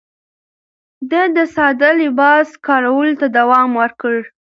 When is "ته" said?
3.21-3.27